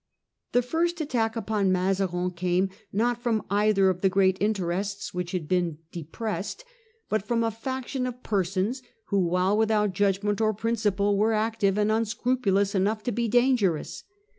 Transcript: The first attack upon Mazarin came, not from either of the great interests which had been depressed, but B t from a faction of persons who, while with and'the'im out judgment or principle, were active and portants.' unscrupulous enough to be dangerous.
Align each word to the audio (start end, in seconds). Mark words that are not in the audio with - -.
The 0.53 0.63
first 0.63 0.99
attack 0.99 1.35
upon 1.35 1.71
Mazarin 1.71 2.31
came, 2.31 2.71
not 2.91 3.21
from 3.21 3.43
either 3.51 3.87
of 3.87 4.01
the 4.01 4.09
great 4.09 4.35
interests 4.41 5.13
which 5.13 5.31
had 5.31 5.47
been 5.47 5.77
depressed, 5.91 6.65
but 7.07 7.21
B 7.21 7.25
t 7.25 7.27
from 7.27 7.43
a 7.43 7.51
faction 7.51 8.07
of 8.07 8.23
persons 8.23 8.81
who, 9.09 9.19
while 9.19 9.55
with 9.55 9.69
and'the'im 9.69 9.89
out 9.89 9.93
judgment 9.93 10.41
or 10.41 10.55
principle, 10.55 11.19
were 11.19 11.33
active 11.33 11.77
and 11.77 11.89
portants.' 11.91 12.13
unscrupulous 12.15 12.73
enough 12.73 13.03
to 13.03 13.11
be 13.11 13.27
dangerous. 13.27 14.03